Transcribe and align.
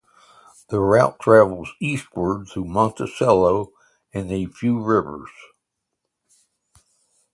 The 0.69 0.79
route 0.79 1.19
travels 1.19 1.69
eastward, 1.79 2.47
through 2.47 2.65
Monticello 2.65 3.71
and 4.11 4.31
a 4.31 4.47
few 4.47 4.81
rivers. 4.81 5.29